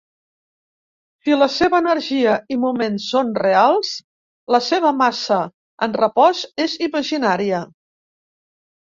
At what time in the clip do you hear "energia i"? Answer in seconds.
1.81-2.55